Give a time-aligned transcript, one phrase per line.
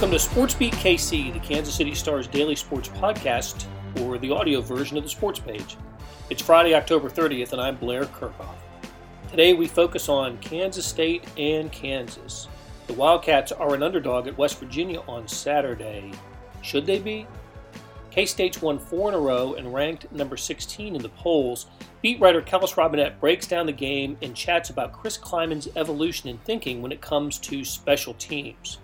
[0.00, 3.66] Welcome to SportsBeat KC, the Kansas City Stars daily sports podcast,
[4.00, 5.76] or the audio version of the sports page.
[6.30, 8.54] It's Friday, October 30th, and I'm Blair Kerkhoff.
[9.30, 12.48] Today we focus on Kansas State and Kansas.
[12.86, 16.12] The Wildcats are an underdog at West Virginia on Saturday.
[16.62, 17.26] Should they be?
[18.10, 21.66] K State's won four in a row and ranked number 16 in the polls.
[22.00, 26.38] Beat writer Kellis Robinett breaks down the game and chats about Chris Klieman's evolution in
[26.38, 28.78] thinking when it comes to special teams.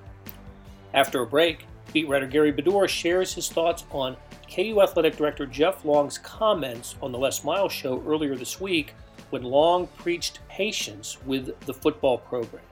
[0.97, 4.17] After a break, beat writer Gary Bedore shares his thoughts on
[4.53, 8.95] KU Athletic Director Jeff Long's comments on the Les Miles show earlier this week
[9.31, 12.63] when Long preached patience with the football program.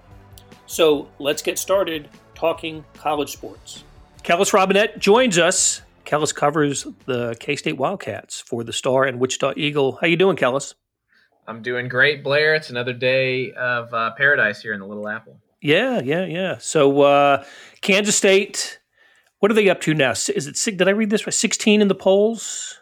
[0.66, 3.84] So let's get started talking college sports.
[4.22, 9.54] Kellis Robinett joins us Kellis covers the K State Wildcats for the Star and Wichita
[9.56, 9.98] Eagle.
[10.00, 10.74] How you doing, Kellis?
[11.46, 12.54] I'm doing great, Blair.
[12.54, 15.38] It's another day of uh, paradise here in the Little Apple.
[15.64, 16.58] Yeah, yeah, yeah.
[16.58, 17.42] So uh,
[17.80, 18.80] Kansas State,
[19.38, 20.10] what are they up to now?
[20.10, 21.32] Is it did I read this right?
[21.32, 22.78] 16 in the polls.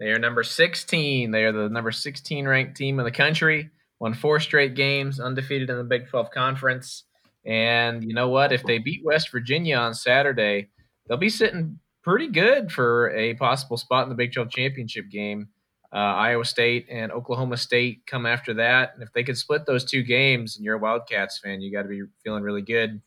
[0.00, 1.30] They are number 16.
[1.30, 3.70] They are the number 16 ranked team in the country.
[4.00, 7.04] Won four straight games, undefeated in the Big 12 Conference.
[7.46, 8.50] And you know what?
[8.50, 10.70] If they beat West Virginia on Saturday,
[11.06, 15.46] they'll be sitting pretty good for a possible spot in the Big 12 championship game.
[15.92, 18.92] Uh, Iowa State and Oklahoma State come after that.
[18.94, 21.82] And if they could split those two games and you're a Wildcats fan, you got
[21.82, 23.00] to be feeling really good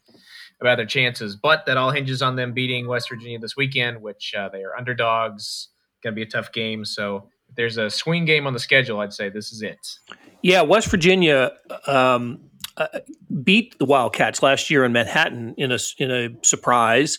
[0.60, 1.36] about their chances.
[1.36, 4.76] But that all hinges on them beating West Virginia this weekend, which uh, they are
[4.76, 5.70] underdogs.
[6.04, 6.84] Going to be a tough game.
[6.84, 9.80] So if there's a swing game on the schedule, I'd say this is it.
[10.42, 11.54] Yeah, West Virginia
[11.88, 12.42] um,
[12.76, 12.88] uh,
[13.44, 17.18] beat the Wildcats last year in Manhattan in a in a surprise.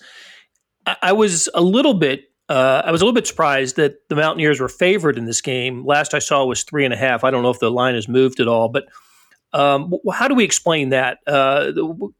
[1.00, 4.60] I was a little bit uh, I was a little bit surprised that the Mountaineers
[4.60, 5.86] were favored in this game.
[5.86, 7.24] Last I saw was three and a half.
[7.24, 8.84] I don't know if the line has moved at all, but
[9.54, 11.18] um, how do we explain that?
[11.26, 11.72] Uh,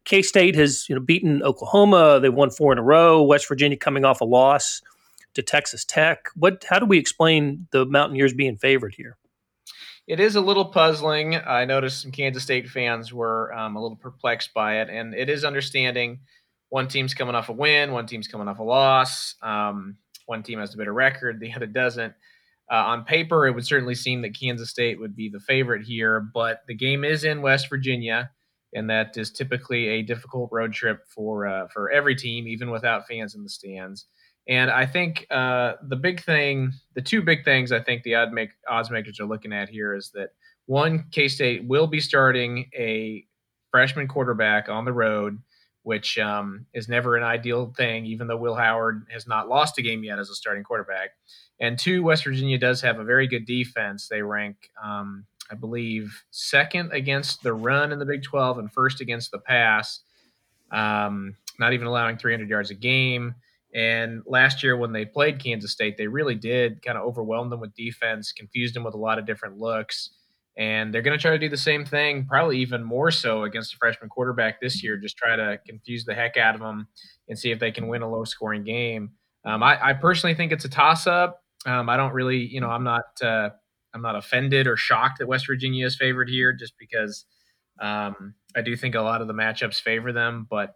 [0.04, 2.20] K State has you know beaten Oklahoma.
[2.20, 3.22] They won four in a row.
[3.22, 4.80] West Virginia coming off a loss
[5.34, 6.28] to Texas Tech.
[6.36, 6.64] What?
[6.68, 9.18] How do we explain the Mountaineers being favored here?
[10.06, 11.34] It is a little puzzling.
[11.36, 15.28] I noticed some Kansas State fans were um, a little perplexed by it, and it
[15.28, 16.20] is understanding
[16.68, 19.34] one team's coming off a win, one team's coming off a loss.
[19.42, 19.96] Um,
[20.26, 22.14] one team has a better record, the other doesn't.
[22.72, 26.20] Uh, on paper, it would certainly seem that Kansas State would be the favorite here,
[26.20, 28.30] but the game is in West Virginia,
[28.74, 33.06] and that is typically a difficult road trip for uh, for every team, even without
[33.06, 34.06] fans in the stands.
[34.48, 38.32] And I think uh, the big thing, the two big things I think the odd
[38.32, 40.30] make, odds makers are looking at here is that
[40.66, 43.24] one, K State will be starting a
[43.70, 45.38] freshman quarterback on the road
[45.84, 49.82] which um, is never an ideal thing, even though Will Howard has not lost a
[49.82, 51.10] game yet as a starting quarterback.
[51.60, 54.08] And two, West Virginia does have a very good defense.
[54.08, 59.02] They rank, um, I believe, second against the run in the Big 12 and first
[59.02, 60.00] against the pass,
[60.72, 63.34] um, not even allowing 300 yards a game.
[63.74, 67.60] And last year, when they played Kansas State, they really did kind of overwhelm them
[67.60, 70.10] with defense, confused them with a lot of different looks.
[70.56, 73.74] And they're going to try to do the same thing, probably even more so against
[73.74, 74.96] a freshman quarterback this year.
[74.96, 76.86] Just try to confuse the heck out of them
[77.28, 79.10] and see if they can win a low scoring game.
[79.44, 81.42] Um, I, I, personally think it's a toss up.
[81.66, 83.50] Um, I don't really, you know, I'm not, uh,
[83.94, 87.26] I'm not offended or shocked that West Virginia is favored here, just because
[87.80, 90.46] um, I do think a lot of the matchups favor them.
[90.48, 90.74] But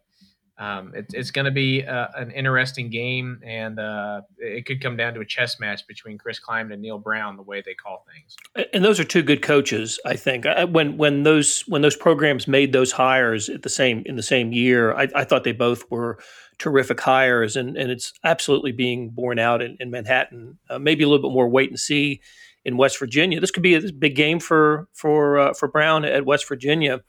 [0.59, 4.97] um, it, it's going to be uh, an interesting game, and uh, it could come
[4.97, 8.05] down to a chess match between Chris Klieman and Neal Brown, the way they call
[8.13, 8.67] things.
[8.73, 10.47] And those are two good coaches, I think.
[10.47, 14.23] I, when when those when those programs made those hires at the same in the
[14.23, 16.19] same year, I, I thought they both were
[16.59, 20.59] terrific hires, and and it's absolutely being borne out in, in Manhattan.
[20.69, 22.21] Uh, maybe a little bit more wait and see
[22.65, 23.41] in West Virginia.
[23.41, 27.01] This could be a big game for for uh, for Brown at West Virginia.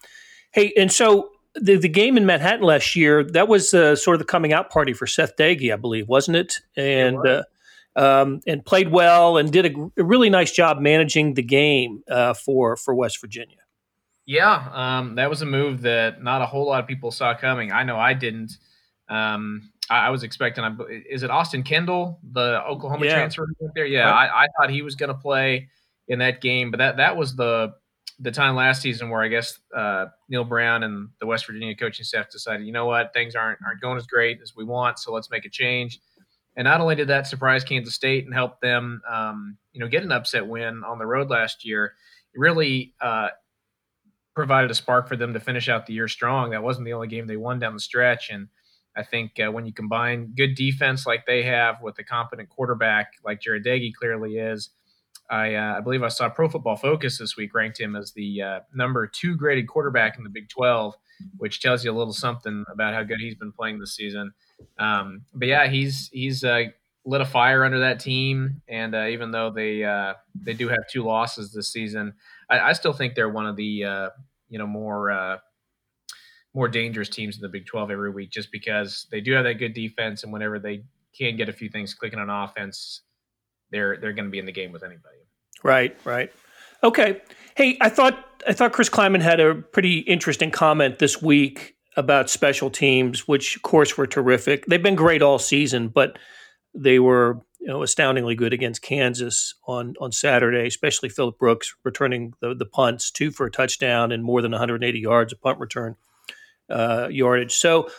[0.51, 4.19] Hey, and so the, the game in Manhattan last year, that was uh, sort of
[4.19, 6.59] the coming out party for Seth Doege, I believe, wasn't it?
[6.75, 7.43] And it uh,
[7.95, 12.33] um, and played well and did a, a, really nice job managing the game uh,
[12.33, 13.57] for for West Virginia.
[14.25, 17.71] Yeah, um, that was a move that not a whole lot of people saw coming.
[17.71, 18.57] I know I didn't.
[19.09, 20.63] Um, I, I, was expecting.
[21.09, 23.15] Is it Austin Kendall, the Oklahoma yeah.
[23.15, 23.87] transfer there?
[23.87, 24.29] Yeah, right.
[24.29, 25.67] I, I thought he was going to play
[26.07, 27.73] in that game, but that that was the
[28.19, 32.03] the time last season where I guess uh, Neal Brown and the West Virginia coaching
[32.03, 35.13] staff decided, you know what, things aren't aren't going as great as we want, so
[35.13, 35.99] let's make a change.
[36.57, 40.03] And not only did that surprise Kansas State and help them, um, you know, get
[40.03, 41.93] an upset win on the road last year,
[42.33, 43.29] it really uh,
[44.35, 46.51] provided a spark for them to finish out the year strong.
[46.51, 48.49] That wasn't the only game they won down the stretch, and
[48.97, 53.13] I think uh, when you combine good defense like they have with a competent quarterback
[53.23, 54.71] like Jarret Doege clearly is,
[55.29, 58.41] I, uh, I believe I saw Pro Football Focus this week ranked him as the
[58.41, 60.95] uh, number two graded quarterback in the Big 12,
[61.37, 64.33] which tells you a little something about how good he's been playing this season.
[64.79, 66.63] Um, but yeah, he's he's uh,
[67.05, 70.87] lit a fire under that team, and uh, even though they uh, they do have
[70.91, 72.13] two losses this season,
[72.49, 74.09] I, I still think they're one of the uh,
[74.49, 75.39] you know more
[76.55, 79.55] more dangerous teams in the Big Twelve every week, just because they do have that
[79.55, 80.83] good defense, and whenever they
[81.15, 83.01] can get a few things clicking on offense,
[83.71, 85.17] they're they're going to be in the game with anybody.
[85.63, 86.31] Right, right.
[86.83, 87.21] Okay.
[87.55, 92.29] Hey, I thought I thought Chris Klieman had a pretty interesting comment this week about
[92.29, 94.65] special teams, which of course were terrific.
[94.65, 96.17] They've been great all season, but
[96.73, 102.33] they were you know astoundingly good against Kansas on on Saturday, especially Phillip Brooks returning
[102.41, 105.95] the the punts, two for a touchdown and more than 180 yards of punt return
[106.69, 107.55] uh, yardage.
[107.55, 107.89] So,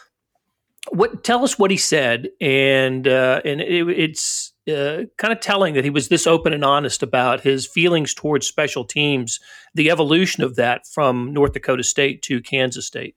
[0.88, 5.75] what tell us what he said, and uh, and it, it's uh, kind of telling
[5.75, 9.38] that he was this open and honest about his feelings towards special teams,
[9.75, 13.15] the evolution of that from North Dakota State to Kansas State.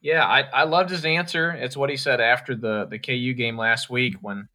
[0.00, 1.50] Yeah, I, I loved his answer.
[1.50, 4.48] It's what he said after the the KU game last week when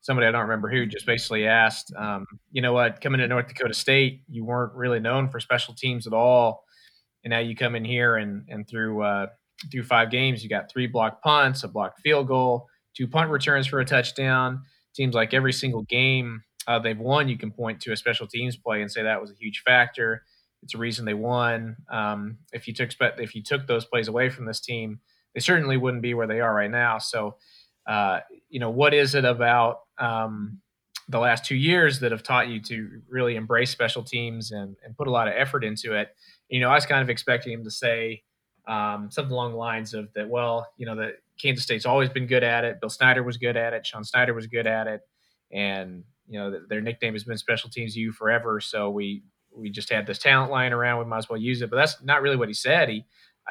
[0.00, 3.48] somebody I don't remember who just basically asked, um, you know what, coming to North
[3.48, 6.64] Dakota State, you weren't really known for special teams at all,
[7.24, 9.26] and now you come in here and and through uh,
[9.70, 12.66] through five games, you got three blocked punts, a blocked field goal,
[12.96, 14.62] two punt returns for a touchdown
[14.96, 18.56] seems like every single game uh, they've won, you can point to a special teams
[18.56, 20.22] play and say that was a huge factor.
[20.62, 21.76] It's a reason they won.
[21.92, 25.00] Um, if you took if you took those plays away from this team,
[25.34, 26.98] they certainly wouldn't be where they are right now.
[26.98, 27.36] So,
[27.86, 30.60] uh, you know, what is it about um,
[31.08, 34.96] the last two years that have taught you to really embrace special teams and, and
[34.96, 36.08] put a lot of effort into it?
[36.48, 38.22] You know, I was kind of expecting him to say
[38.66, 40.28] um, something along the lines of that.
[40.28, 42.80] Well, you know, that Kansas State's always been good at it.
[42.80, 43.86] Bill Snyder was good at it.
[43.86, 45.02] Sean Snyder was good at it,
[45.52, 48.60] and you know their nickname has been Special Teams U forever.
[48.60, 49.22] So we
[49.54, 50.98] we just had this talent lying around.
[50.98, 51.70] We might as well use it.
[51.70, 52.88] But that's not really what he said.
[52.88, 53.04] He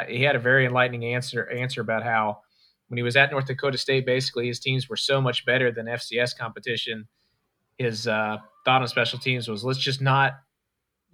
[0.08, 2.40] he had a very enlightening answer answer about how
[2.88, 5.88] when he was at North Dakota State, basically his teams were so much better than
[5.88, 7.08] FCS competition.
[7.78, 10.34] His uh, thought on special teams was let's just not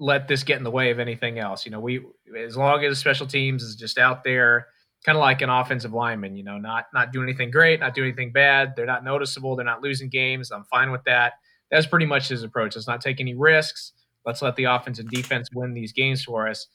[0.02, 1.64] let this get in the way of anything else.
[1.64, 2.02] You know, we
[2.38, 4.68] as long as special teams is just out there
[5.06, 8.08] kind of like an offensive lineman, you know, not not doing anything great, not doing
[8.08, 8.74] anything bad.
[8.76, 9.56] They're not noticeable.
[9.56, 10.52] They're not losing games.
[10.52, 11.34] I'm fine with that.
[11.70, 12.76] That's pretty much his approach.
[12.76, 13.94] Let's not take any risks.
[14.26, 16.68] Let's let the offense and defense win these games for us.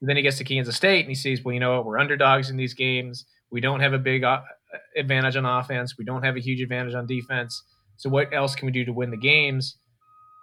[0.00, 1.86] And then he gets to Kansas State and he sees, well, you know what?
[1.86, 3.24] We're underdogs in these games.
[3.50, 4.40] We don't have a big uh,
[4.96, 5.96] advantage on offense.
[5.96, 7.62] We don't have a huge advantage on defense.
[7.96, 9.76] So what else can we do to win the games?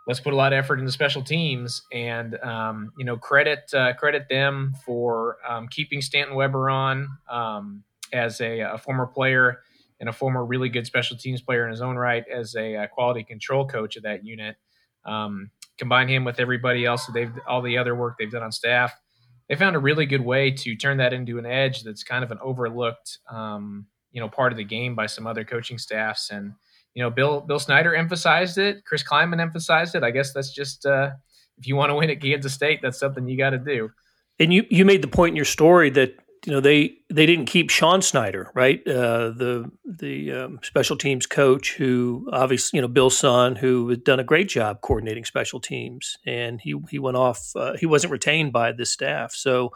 [0.09, 3.93] Let's put a lot of effort into special teams and um, you know credit uh,
[3.93, 9.59] credit them for um, keeping Stanton Weber on um, as a, a, former player
[9.99, 12.87] and a former really good special teams player in his own right as a, a
[12.87, 14.55] quality control coach of that unit.
[15.05, 18.51] Um, combine him with everybody else that they've all the other work they've done on
[18.51, 18.91] staff.
[19.47, 22.31] They found a really good way to turn that into an edge that's kind of
[22.31, 26.53] an overlooked um, you know part of the game by some other coaching staffs and
[26.93, 28.83] you know, Bill Bill Snyder emphasized it.
[28.85, 30.03] Chris Klieman emphasized it.
[30.03, 31.11] I guess that's just uh,
[31.57, 33.89] if you want to win at Kansas State, that's something you got to do.
[34.39, 36.15] And you you made the point in your story that
[36.45, 38.85] you know they they didn't keep Sean Snyder, right?
[38.87, 44.03] Uh, the the um, special teams coach, who obviously you know Bill's son, who had
[44.03, 47.51] done a great job coordinating special teams, and he he went off.
[47.55, 49.71] Uh, he wasn't retained by the staff, so.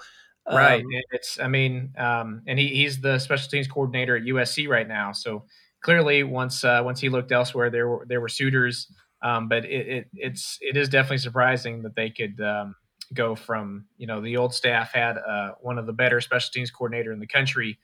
[0.45, 0.83] Um, right.
[1.11, 5.13] It's, I mean, um, and he, he's the special teams coordinator at USC right now.
[5.13, 5.45] So
[5.83, 8.87] clearly once uh, once he looked elsewhere, there were there were suitors.
[9.21, 12.75] Um, but it, it, it's it is definitely surprising that they could um,
[13.13, 16.71] go from you know the old staff had uh, one of the better special teams
[16.71, 17.77] coordinator in the country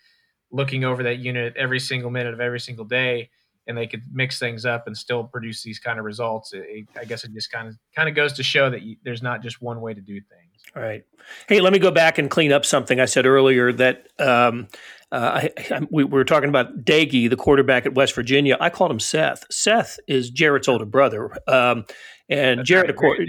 [0.51, 3.29] looking over that unit every single minute of every single day
[3.67, 6.53] and they could mix things up and still produce these kind of results.
[6.53, 8.95] It, it, I guess it just kind of kind of goes to show that you,
[9.03, 10.49] there's not just one way to do things.
[10.75, 11.05] All right.
[11.47, 14.67] Hey, let me go back and clean up something I said earlier that um,
[15.11, 18.57] uh, I, I, we, were talking about Doege, the quarterback at West Virginia.
[18.59, 19.45] I called him Seth.
[19.49, 21.31] Seth is Jarret's older brother.
[21.47, 21.85] Um,
[22.29, 23.19] and That's Jarret, of course,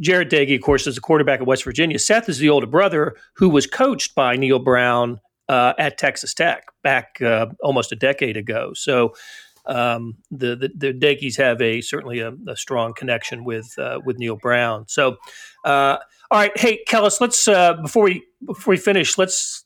[0.00, 1.98] Doege, of course, is the quarterback at West Virginia.
[1.98, 6.64] Seth is the older brother who was coached by Neal Brown uh, at Texas Tech
[6.82, 8.72] back uh, almost a decade ago.
[8.74, 9.14] So
[9.66, 14.36] um, the, the the have a certainly a, a strong connection with uh, with Neal
[14.36, 14.86] Brown.
[14.88, 15.16] So,
[15.64, 15.98] uh,
[16.30, 19.64] all right, hey Kellis, let's uh, before we before we finish, let's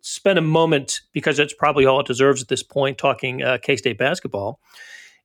[0.00, 3.76] spend a moment because that's probably all it deserves at this point talking uh, K
[3.76, 4.60] State basketball.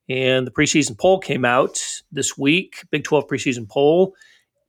[0.08, 4.14] And the preseason poll came out this week, Big 12 preseason poll,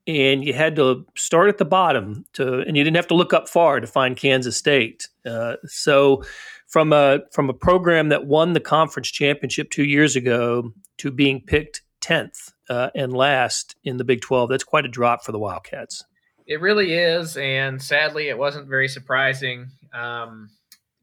[0.05, 3.31] and you had to start at the bottom to, and you didn't have to look
[3.31, 5.07] up far to find Kansas State.
[5.25, 6.23] Uh, so,
[6.67, 11.41] from a from a program that won the conference championship two years ago to being
[11.41, 15.39] picked tenth uh, and last in the Big 12, that's quite a drop for the
[15.39, 16.05] Wildcats.
[16.49, 19.67] It really is, and sadly, it wasn't very surprising.
[19.93, 20.49] Um,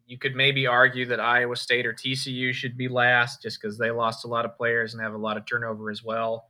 [0.05, 3.93] you could maybe argue that Iowa State or TCU should be last just because they
[3.93, 6.47] lost a lot of players and have a lot of turnover as well.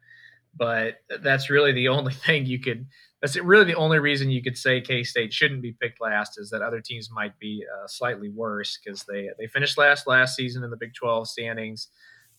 [0.57, 2.87] But that's really the only thing you could.
[3.21, 6.49] That's really the only reason you could say K State shouldn't be picked last is
[6.49, 10.65] that other teams might be uh, slightly worse because they they finished last last season
[10.65, 11.89] in the Big 12 standings.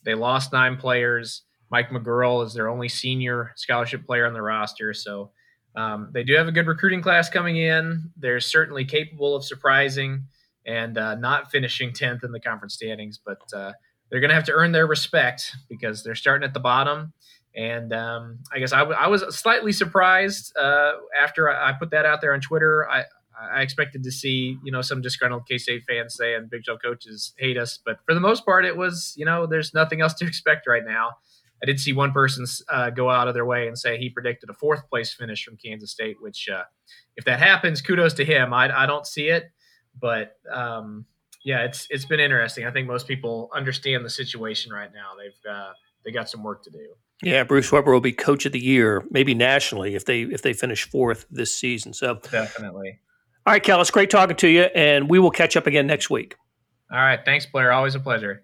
[0.02, 1.44] They lost nine players.
[1.70, 5.30] Mike McGuirl is their only senior scholarship player on the roster, so
[5.76, 8.12] um, they do have a good recruiting class coming in.
[8.18, 10.24] They're certainly capable of surprising
[10.66, 13.74] and uh, not finishing 10th in the conference standings, but uh,
[14.10, 17.14] they're going to have to earn their respect because they're starting at the bottom.
[17.56, 21.90] And um, I guess I, w- I was slightly surprised uh, after I, I put
[21.92, 22.88] that out there on Twitter.
[22.90, 23.04] I,
[23.40, 27.34] I expected to see, you know, some disgruntled K State fans saying Big 12 coaches
[27.38, 30.26] hate us, but for the most part, it was, you know, there's nothing else to
[30.28, 31.12] expect right now.
[31.62, 34.50] I did see one person uh, go out of their way and say he predicted
[34.50, 36.64] a fourth place finish from Kansas State, which, uh,
[37.16, 38.54] if that happens, kudos to him.
[38.54, 39.52] I, I don't see it,
[40.00, 41.06] but um,
[41.44, 42.66] yeah, it's it's been interesting.
[42.66, 45.12] I think most people understand the situation right now.
[45.18, 45.72] They've uh,
[46.04, 46.94] they got some work to do.
[47.24, 50.54] Yeah, Bruce Weber will be coach of the year, maybe nationally if they if they
[50.54, 51.94] finish fourth this season.
[51.94, 53.00] So definitely.
[53.46, 56.10] All right, Cal, it's great talking to you, and we will catch up again next
[56.10, 56.36] week.
[56.92, 57.72] All right, thanks, Blair.
[57.72, 58.44] Always a pleasure.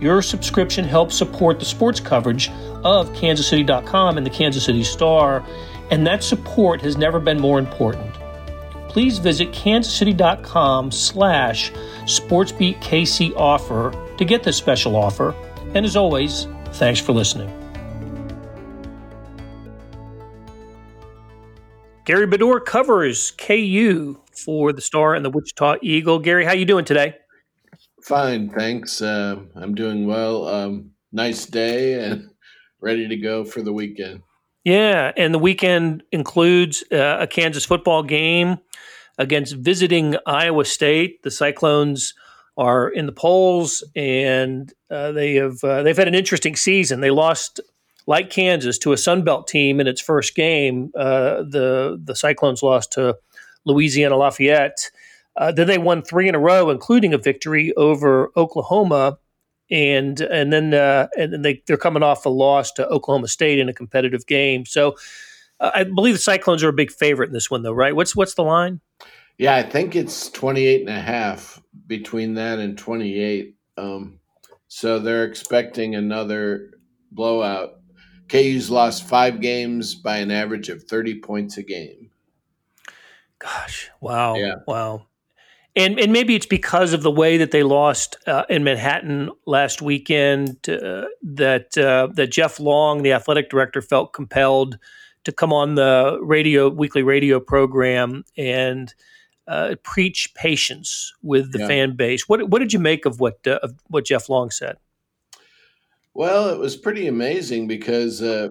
[0.00, 2.48] Your subscription helps support the sports coverage
[2.84, 5.44] of kansascity.com and the Kansas City Star,
[5.90, 8.14] and that support has never been more important.
[8.88, 11.70] Please visit kansascity.com slash
[12.04, 15.34] sportsbeatkc offer to get this special offer.
[15.74, 17.56] And as always, thanks for listening.
[22.04, 26.18] Gary Bedore covers KU for the Star and the Wichita Eagle.
[26.18, 27.19] Gary, how you doing today?
[28.02, 29.02] Fine, thanks.
[29.02, 30.48] Uh, I'm doing well.
[30.48, 32.30] Um, nice day and
[32.80, 34.22] ready to go for the weekend.
[34.64, 38.58] Yeah, and the weekend includes uh, a Kansas football game
[39.18, 41.22] against visiting Iowa State.
[41.22, 42.14] The Cyclones
[42.56, 47.00] are in the polls, and uh, they have uh, they've had an interesting season.
[47.00, 47.60] They lost,
[48.06, 50.90] like Kansas, to a Sun Belt team in its first game.
[50.94, 53.16] Uh, the the Cyclones lost to
[53.64, 54.90] Louisiana Lafayette.
[55.36, 59.18] Uh, then they won three in a row, including a victory over Oklahoma,
[59.70, 63.58] and and then uh, and then they they're coming off a loss to Oklahoma State
[63.58, 64.66] in a competitive game.
[64.66, 64.96] So
[65.60, 67.94] uh, I believe the Cyclones are a big favorite in this one, though, right?
[67.94, 68.80] What's what's the line?
[69.38, 73.54] Yeah, I think it's 28 and a half between that and 28.
[73.78, 74.20] Um,
[74.68, 76.72] so they're expecting another
[77.10, 77.80] blowout.
[78.28, 82.10] KU's lost five games by an average of 30 points a game.
[83.38, 84.56] Gosh, wow, yeah.
[84.66, 85.06] wow
[85.76, 89.80] and and maybe it's because of the way that they lost uh, in Manhattan last
[89.80, 94.78] weekend uh, that uh, that Jeff Long, the athletic director, felt compelled
[95.24, 98.94] to come on the radio weekly radio program and
[99.46, 101.68] uh, preach patience with the yeah.
[101.68, 102.28] fan base.
[102.28, 104.76] What what did you make of what uh, of what Jeff Long said?
[106.14, 108.48] Well, it was pretty amazing because uh,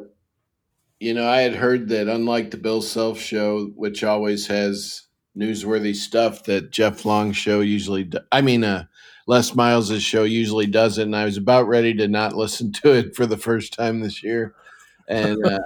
[1.00, 5.96] you know I had heard that unlike the Bill Self show, which always has newsworthy
[5.96, 8.04] stuff that Jeff Long's show usually.
[8.06, 8.86] Do- I mean, uh,
[9.28, 12.94] Les Miles' show usually does it, and I was about ready to not listen to
[12.94, 14.56] it for the first time this year,
[15.08, 15.60] and uh,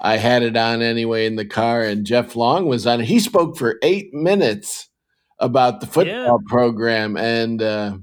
[0.00, 1.82] I had it on anyway in the car.
[1.82, 3.00] And Jeff Long was on.
[3.00, 4.88] He spoke for eight minutes
[5.38, 6.46] about the football yeah.
[6.46, 7.98] program, and uh,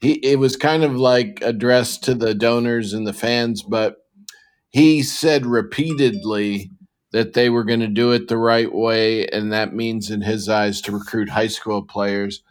[0.00, 3.96] he it was kind of like addressed to the donors and the fans, but
[4.70, 6.70] he said repeatedly
[7.12, 10.48] that they were going to do it the right way, and that means, in his
[10.48, 12.42] eyes, to recruit high school players.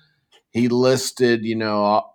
[0.49, 2.05] He listed, you know,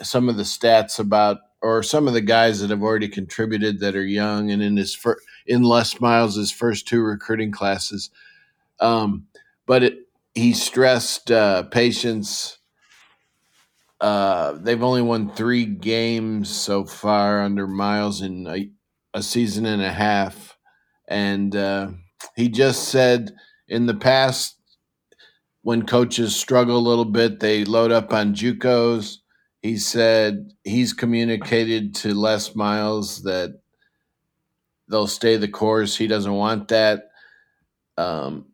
[0.00, 3.96] some of the stats about, or some of the guys that have already contributed that
[3.96, 8.10] are young, and in his fir- in Les Miles's first two recruiting classes.
[8.78, 9.26] Um,
[9.66, 9.98] but it,
[10.34, 12.58] he stressed uh, patience.
[14.00, 18.70] Uh, they've only won three games so far under Miles in a,
[19.12, 20.47] a season and a half
[21.08, 21.88] and uh,
[22.36, 23.32] he just said
[23.66, 24.56] in the past,
[25.62, 29.18] when coaches struggle a little bit, they load up on JUCOs.
[29.62, 33.60] He said he's communicated to Les Miles that
[34.88, 35.96] they'll stay the course.
[35.96, 37.10] He doesn't want that.
[37.96, 38.46] Um,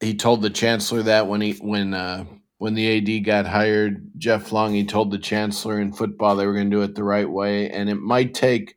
[0.00, 2.24] he told the chancellor that when he when uh,
[2.58, 6.54] when the AD got hired, Jeff Long, he told the chancellor in football they were
[6.54, 8.75] going to do it the right way, and it might take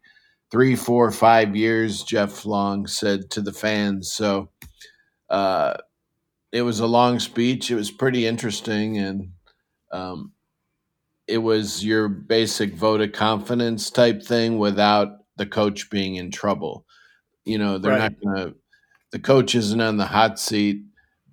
[0.51, 2.03] three, four, five years.
[2.03, 4.11] Jeff Long said to the fans.
[4.11, 4.49] So
[5.29, 5.75] uh,
[6.51, 7.69] it was a long speech.
[7.69, 9.31] It was pretty interesting, and
[9.91, 10.33] um,
[11.27, 16.85] it was your basic vote of confidence type thing without the coach being in trouble.
[17.45, 18.11] You know, they're right.
[18.11, 18.55] not going to.
[19.11, 20.83] The coach isn't on the hot seat,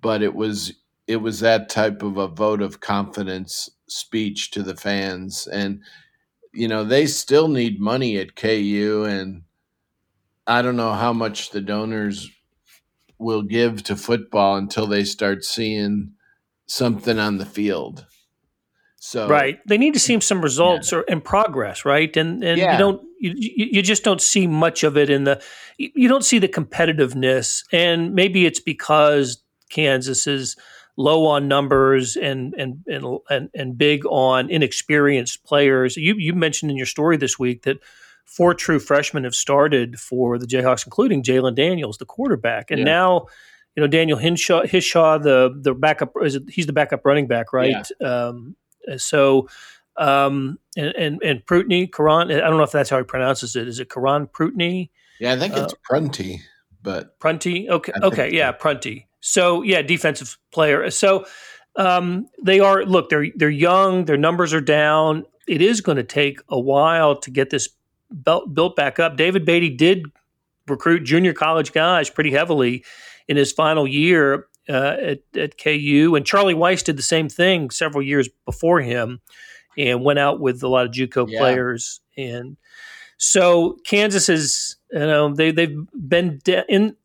[0.01, 0.73] but it was
[1.07, 5.81] it was that type of a vote of confidence speech to the fans and
[6.57, 9.43] you know they still need money at KU and
[10.47, 12.29] I don't know how much the donors
[13.19, 16.13] will give to football until they start seeing
[16.65, 18.05] something on the field.
[18.99, 20.99] So right, they need to see some results yeah.
[20.99, 22.15] or in progress, right?
[22.17, 22.73] And and yeah.
[22.73, 25.41] you don't you, you just don't see much of it in the
[25.77, 30.55] you don't see the competitiveness, and maybe it's because Kansas is
[30.97, 35.95] low on numbers and and and and, and big on inexperienced players.
[35.95, 37.77] You you mentioned in your story this week that
[38.25, 42.85] four true freshmen have started for the Jayhawks, including Jalen Daniels, the quarterback, and yeah.
[42.85, 43.27] now.
[43.75, 47.53] You know Daniel Hinshaw, Hishaw, the the backup is it, he's the backup running back,
[47.53, 47.87] right?
[48.01, 48.07] Yeah.
[48.07, 48.55] Um,
[48.97, 49.49] so,
[49.97, 53.67] um, and and and Prutney, Karon, I don't know if that's how he pronounces it.
[53.67, 54.89] Is it Karon Prutney?
[55.19, 56.41] Yeah, I think it's uh, Prunty,
[56.81, 57.69] but Prunty.
[57.69, 59.06] Okay, okay, yeah, Prunty.
[59.19, 60.89] So yeah, defensive player.
[60.91, 61.25] So
[61.75, 65.25] um, they are look, they're they're young, their numbers are down.
[65.47, 67.69] It is going to take a while to get this
[68.23, 69.15] built, built back up.
[69.15, 70.05] David Beaty did
[70.67, 72.83] recruit junior college guys pretty heavily
[73.27, 77.69] in his final year uh, at, at KU, and Charlie Weis did the same thing
[77.69, 79.21] several years before him,
[79.77, 81.39] and went out with a lot of JUCO yeah.
[81.39, 82.01] players.
[82.17, 82.57] And
[83.17, 86.95] so Kansas is, you know, they they've been de- in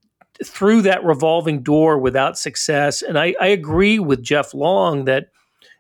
[0.44, 3.02] through that revolving door without success.
[3.02, 5.28] And I, I agree with Jeff Long that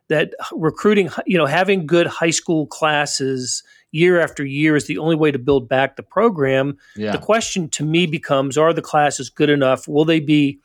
[0.08, 3.62] that recruiting, you know, having good high school classes
[3.92, 6.76] year after year is the only way to build back the program.
[6.96, 7.12] Yeah.
[7.12, 9.88] The question to me becomes: Are the classes good enough?
[9.88, 10.58] Will they be,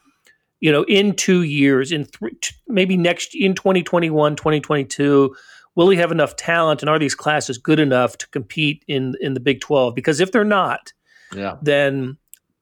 [0.59, 5.35] you know, in two years, in three, maybe next in 2021, 2022?
[5.75, 9.33] Will he have enough talent, and are these classes good enough to compete in in
[9.33, 9.93] the Big 12?
[9.95, 10.91] Because if they're not,
[11.33, 11.57] yeah.
[11.61, 12.17] then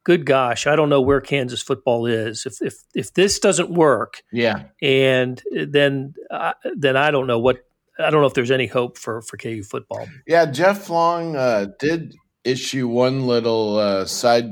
[0.05, 2.45] good gosh, I don't know where Kansas football is.
[2.45, 7.57] If if if this doesn't work, yeah, and then uh, then I don't know what
[7.99, 10.07] I don't know if there's any hope for for KU football.
[10.25, 12.15] Yeah, Jeff Long uh, did
[12.45, 14.51] issue one little uh, side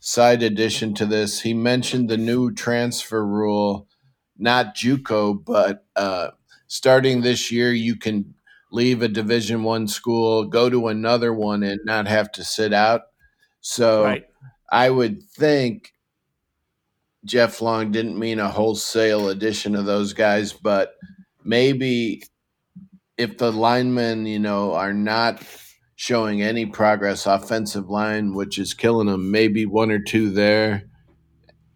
[0.00, 1.40] side addition to this.
[1.40, 3.86] He mentioned the new transfer rule,
[4.36, 6.30] not JUCO, but uh,
[6.66, 8.34] starting this year, you can
[8.72, 13.02] leave a Division One school, go to another one, and not have to sit out.
[13.60, 14.24] So right.
[14.70, 15.92] I would think
[17.24, 20.94] Jeff Long didn't mean a wholesale addition of those guys, but
[21.44, 22.22] maybe
[23.18, 25.42] if the linemen, you know, are not
[25.96, 30.84] showing any progress, offensive line, which is killing them, maybe one or two there,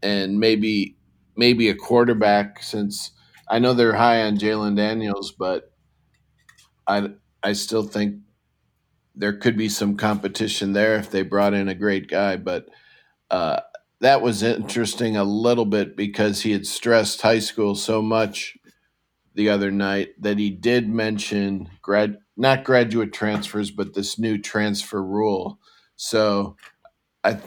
[0.03, 0.97] and maybe
[1.37, 2.63] maybe a quarterback.
[2.63, 3.13] Since
[3.51, 5.73] I know they're high on Jalen Daniels, but
[6.87, 7.11] I
[7.43, 8.17] I still think
[9.15, 12.67] there could be some competition there if they brought in a great guy, but
[13.35, 13.61] uh,
[14.01, 18.57] that was interesting a little bit because he had stressed high school so much
[19.35, 25.03] the other night that he did mention grad not graduate transfers but this new transfer
[25.03, 25.59] rule.
[25.97, 26.57] So
[27.25, 27.39] i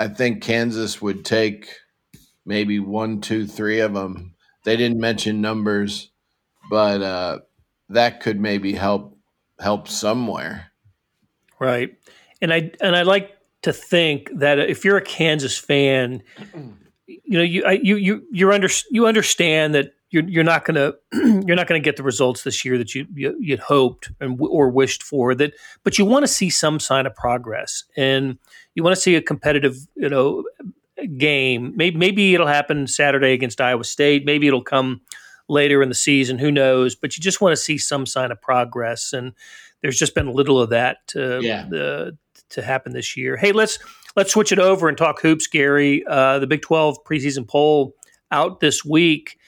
[0.00, 1.68] i think kansas would take
[2.44, 6.10] maybe one two three of them they didn't mention numbers
[6.68, 7.38] but uh,
[7.88, 9.16] that could maybe help
[9.60, 10.72] help somewhere.
[11.60, 11.96] Right.
[12.42, 16.22] And i and i like to think that if you're a Kansas fan,
[17.06, 20.96] you know you you you you're under you understand that you're you're not going to
[21.46, 24.68] you're not to get the results this year that you, you would hoped and or
[24.68, 25.52] wished for that,
[25.84, 28.38] but you want to see some sign of progress and
[28.74, 30.44] you want to see a competitive you know
[31.16, 31.72] game.
[31.76, 34.24] Maybe maybe it'll happen Saturday against Iowa State.
[34.24, 35.00] Maybe it'll come
[35.48, 36.38] later in the season.
[36.38, 36.94] Who knows?
[36.94, 39.32] But you just want to see some sign of progress and.
[39.82, 41.66] There's just been little of that uh, yeah.
[41.68, 42.16] the,
[42.50, 43.36] to happen this year.
[43.36, 43.78] Hey, let's
[44.16, 46.04] let's switch it over and talk hoops, Gary.
[46.06, 47.94] Uh, the Big Twelve preseason poll
[48.30, 49.38] out this week,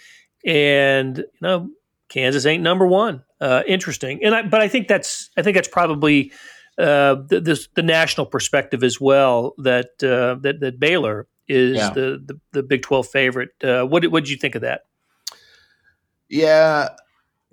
[0.45, 1.71] and you know
[2.09, 3.25] Kansas ain't number one.
[3.41, 6.33] Uh, interesting, and I, but I think that's I think that's probably
[6.79, 9.55] uh, the, the, the national perspective as well.
[9.59, 11.91] That uh, that that Baylor is yeah.
[11.91, 13.51] the, the, the Big Twelve favorite.
[13.63, 14.83] Uh, what what did you think of that?
[16.29, 16.91] Yeah,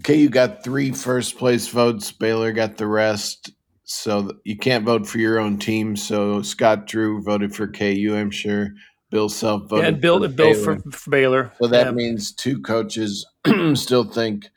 [0.01, 0.15] okay.
[0.15, 2.11] You got three first place votes.
[2.11, 3.51] Baylor got the rest
[3.85, 5.95] so you can't vote for your own team.
[5.95, 8.69] So Scott Drew voted for KU, I'm sure.
[9.11, 9.85] Bill Self voted.
[9.85, 10.79] and Bill for Bill Baylor.
[10.79, 11.51] for, for Baylor.
[11.61, 11.91] So that Yeah.
[11.91, 13.25] means two coaches
[13.75, 14.47] still think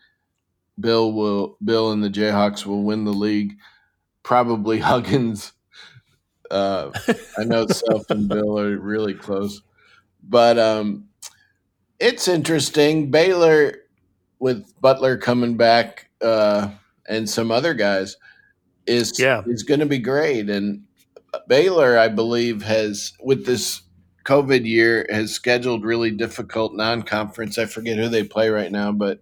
[0.81, 3.57] Bill will Bill and the Jayhawks will win the league.
[4.23, 5.53] Probably Huggins.
[6.51, 6.91] Uh,
[7.37, 9.61] I know Self and Bill are really close,
[10.23, 11.05] but um,
[12.01, 13.11] it's interesting.
[13.11, 13.75] Baylor
[14.39, 16.71] with Butler coming back uh,
[17.07, 18.17] and some other guys
[18.89, 19.43] is Yeah.
[19.47, 20.49] is going to be great.
[20.51, 20.83] And
[21.47, 23.83] Baylor, I believe, has with this
[24.25, 27.59] COVID year has scheduled really difficult non-conference.
[27.59, 29.21] I forget who they play right now, but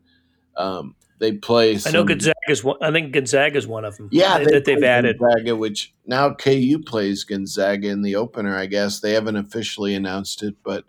[0.56, 1.70] um, they play.
[1.70, 2.76] I know some- Gonzaga's one.
[2.80, 4.08] I think Gonzaga's one of them.
[4.12, 5.18] yeah, that, that they've added.
[5.18, 8.56] Gonzaga, which now KU plays Gonzaga in the opener.
[8.56, 10.84] I guess they haven't officially announced it, but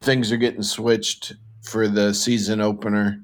[0.00, 3.20] things are getting switched for the season opener.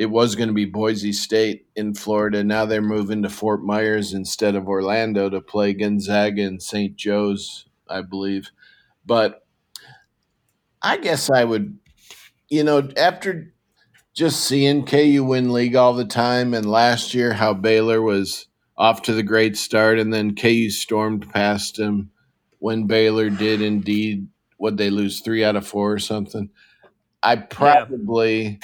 [0.00, 2.42] It was going to be Boise State in Florida.
[2.42, 6.96] Now they're moving to Fort Myers instead of Orlando to play Gonzaga and St.
[6.96, 8.50] Joe's, I believe.
[9.04, 9.44] But
[10.80, 11.78] I guess I would,
[12.48, 13.52] you know, after
[14.14, 18.46] just seeing KU win league all the time, and last year how Baylor was
[18.78, 22.10] off to the great start, and then KU stormed past him
[22.58, 26.48] when Baylor did indeed what they lose three out of four or something.
[27.22, 28.60] I probably,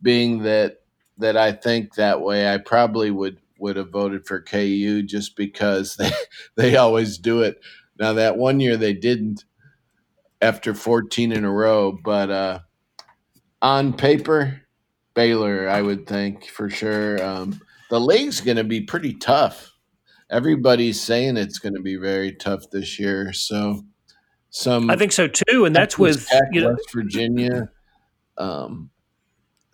[0.00, 0.77] being that
[1.18, 5.96] that I think that way, I probably would would have voted for KU just because
[5.98, 6.10] they
[6.56, 7.60] they always do it.
[7.98, 9.44] Now that one year they didn't
[10.40, 12.60] after 14 in a row, but uh,
[13.60, 14.62] on paper,
[15.14, 17.22] Baylor, I would think for sure.
[17.24, 19.72] Um, the league's going to be pretty tough.
[20.30, 23.32] Everybody's saying it's going to be very tough this year.
[23.32, 23.84] So,
[24.50, 27.70] some I think so too, and that's with Tech, you know, West Virginia.
[28.36, 28.90] Um,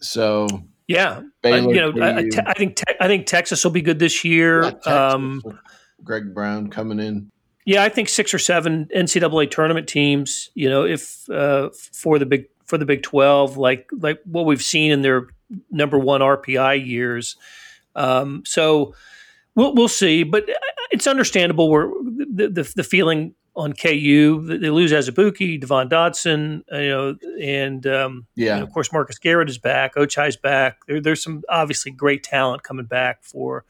[0.01, 0.47] so
[0.87, 1.23] yeah.
[1.45, 4.25] I, you know, I, te- I think te- I think Texas will be good this
[4.25, 4.65] year.
[4.87, 5.43] Yeah, um,
[6.03, 7.31] Greg Brown coming in.
[7.65, 10.51] yeah, I think six or seven NCAA tournament teams.
[10.55, 14.63] You know, if uh, for the big for the Big Twelve, like like what we've
[14.63, 15.29] seen in their
[15.71, 17.37] number one RPI years.
[17.95, 18.95] Um, so
[19.55, 20.49] we'll we'll see, but
[20.91, 21.89] it's understandable where
[22.33, 27.87] the the, the feeling on KU they lose Azubuike, Devon Dotson, uh, you know, and
[27.87, 29.95] um, Yeah, and of course, Marcus Garrett is back.
[29.95, 30.79] Ochai's back.
[30.87, 33.65] There, there's some obviously great talent coming back for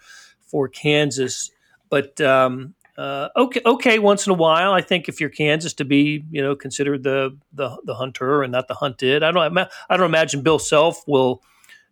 [0.47, 1.51] for Kansas.
[1.91, 5.85] But um, uh, okay, okay, once in a while, I think if you're Kansas to
[5.85, 9.23] be, you know, considered the the, the hunter and not the hunted.
[9.23, 9.59] I don't.
[9.89, 11.43] I don't imagine Bill Self will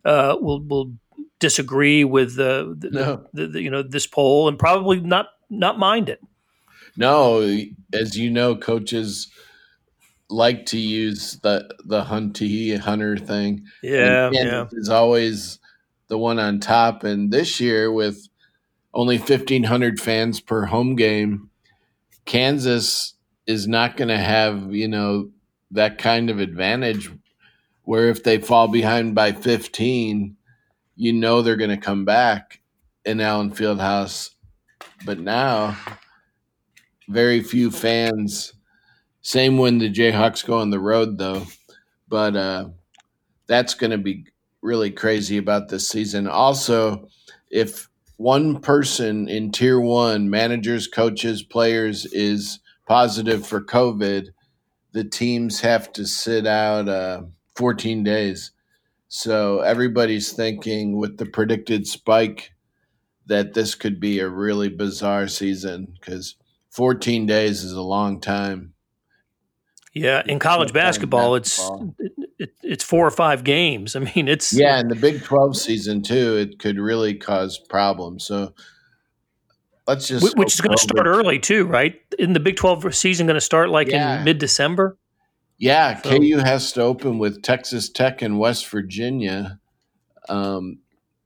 [0.05, 0.93] uh, will will
[1.41, 5.79] disagree with the, the, no, the, the you know this poll and probably not not
[5.79, 6.21] mind it.
[6.97, 7.41] No.
[7.93, 9.29] As you know, coaches
[10.29, 13.65] like to use the the hunty hunter thing.
[13.83, 14.67] Yeah, yeah.
[14.73, 15.59] Is always
[16.09, 17.05] the one on top.
[17.05, 18.29] And this year, with
[18.95, 21.49] only 1,500 fans per home game,
[22.27, 23.15] Kansas
[23.47, 25.31] is not going to have, you know,
[25.71, 27.11] that kind of advantage
[27.85, 30.37] where if they fall behind by 15,
[30.97, 32.61] you know they're going to come back
[33.05, 34.31] in Allen Fieldhouse.
[35.05, 35.77] But now,
[37.13, 38.55] very few fans.
[39.21, 41.47] Same when the Jayhawks go on the road, though.
[42.09, 42.69] But uh,
[43.47, 44.27] that's going to be
[44.63, 46.27] really crazy about this season.
[46.27, 47.09] Also,
[47.51, 54.29] if one person in tier one, managers, coaches, players, is positive for COVID,
[54.93, 57.23] the teams have to sit out uh,
[57.57, 58.53] 14 days.
[59.09, 62.53] So everybody's thinking with the predicted spike
[63.27, 66.37] that this could be a really bizarre season because
[66.73, 68.75] 14 days is a long time.
[69.95, 71.61] Yeah, in college Full-time basketball, it's
[71.99, 73.95] it, it, it's four or five games.
[73.97, 78.25] I mean, it's Yeah, and the Big 12 season too, it could really cause problems.
[78.27, 78.55] So
[79.87, 82.01] let's just Wh- which is going to start early too, right?
[82.19, 84.19] In the Big Twelve season, going to start like Yeah.
[84.19, 84.97] in mid December.
[85.59, 89.59] Yeah, So- KU has to open with Texas Tech and West Virginia.
[90.29, 90.79] Um,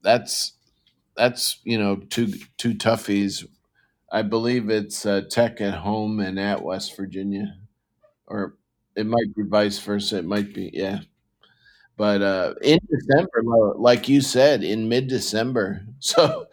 [0.03, 0.53] that's
[1.17, 3.45] that's you know two two toughies.
[4.17, 7.55] I believe it's uh, Tech at home and at West Virginia,
[8.27, 8.55] or
[8.97, 10.17] it might be vice versa.
[10.17, 11.01] It might be yeah.
[11.99, 15.83] But uh, in December, like you said, in mid December.
[16.01, 16.47] So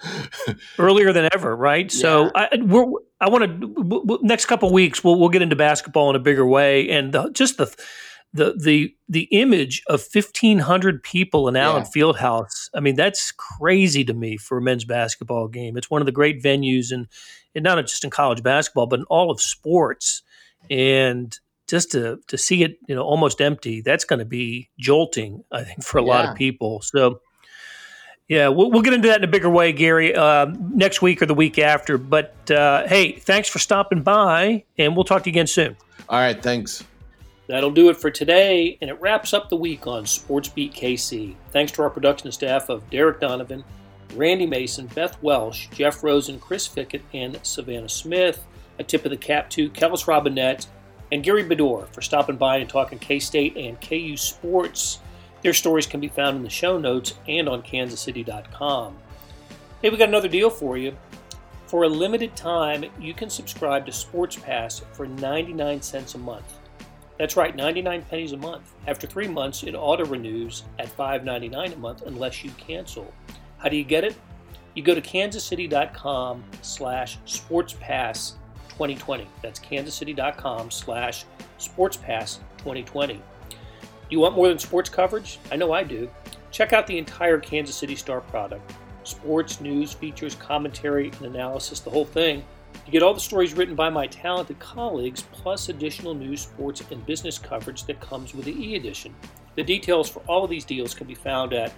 [0.79, 1.91] earlier than ever, right?
[1.91, 2.85] So I, we're,
[3.21, 6.15] I want to w- w- next couple of weeks we'll we'll get into basketball in
[6.15, 7.73] a bigger way, and the, just the
[8.33, 12.01] the the the image of fifteen hundred people in Allen Yeah.
[12.03, 12.69] Fieldhouse.
[12.73, 15.77] I mean, that's crazy to me for a men's basketball game.
[15.77, 17.07] It's one of the great venues, and
[17.53, 20.23] and not just in college basketball, but in all of sports.
[20.69, 25.43] And just to to see it, you know, almost empty, that's going to be jolting.
[25.51, 26.81] I think for a lot of people.
[26.81, 27.21] So.
[28.29, 31.25] Yeah, we'll, we'll get into that in a bigger way, Gary, um, next week or
[31.25, 31.97] the week after.
[31.97, 35.75] But uh, hey, thanks for stopping by, and we'll talk to you again soon.
[36.07, 36.85] all right, thanks.
[37.53, 41.35] That'll do it for today, and it wraps up the week on Sports Beat KC.
[41.51, 43.63] Thanks to our production staff of Derek Donovan,
[44.15, 48.43] Randy Mason, Beth Welsh, Jeff Rosen, Chris Fickett, and Savannah Smith.
[48.79, 50.65] A tip of the cap to Kellis Robinett
[51.11, 54.97] and Gary Bedore for stopping by and talking K State and KU sports.
[55.43, 58.97] Their stories can be found in the show notes and on kansascity.com.
[59.79, 60.97] Hey, we got another deal for you.
[61.67, 66.51] For a limited time, you can subscribe to Sports Pass for 99 cents a month.
[67.19, 68.73] That's right, 99 pennies a month.
[68.87, 73.13] After three months, it auto renews at $5.99 a month unless you cancel.
[73.57, 74.15] How do you get it?
[74.73, 78.33] You go to kansascity.com slash sportspass
[78.69, 79.27] 2020.
[79.43, 81.25] That's kansascity.com slash
[81.59, 83.13] sportspass 2020.
[83.13, 83.21] Do
[84.09, 85.39] you want more than sports coverage?
[85.51, 86.09] I know I do.
[86.51, 88.73] Check out the entire Kansas City Star product.
[89.03, 92.43] Sports, news, features, commentary, and analysis, the whole thing.
[92.85, 97.05] You get all the stories written by my talented colleagues, plus additional news, sports, and
[97.05, 99.15] business coverage that comes with the e-edition.
[99.55, 101.71] The details for all of these deals can be found at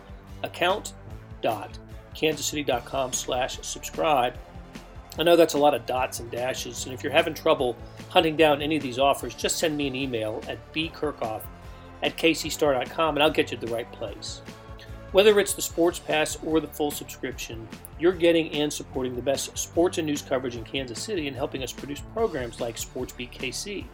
[0.43, 4.35] account.kansascity.com slash subscribe.
[5.17, 7.77] I know that's a lot of dots and dashes, and if you're having trouble
[8.09, 11.43] hunting down any of these offers, just send me an email at bkerkhoff
[12.03, 14.41] at kcstar.com and I'll get you to the right place.
[15.11, 17.67] Whether it's the Sports Pass or the full subscription,
[17.99, 21.63] you're getting and supporting the best sports and news coverage in Kansas City and helping
[21.63, 23.85] us produce programs like Sports Beat KC.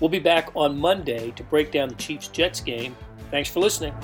[0.00, 2.96] We'll be back on Monday to break down the Chiefs Jets game.
[3.30, 3.94] Thanks for listening.